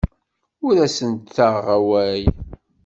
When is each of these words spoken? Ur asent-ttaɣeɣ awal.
Ur 0.65 0.75
asent-ttaɣeɣ 0.85 1.67
awal. 1.77 2.23